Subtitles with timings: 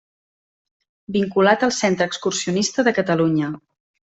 [1.17, 3.53] Vinculat al Centre Excursionista de Catalunya.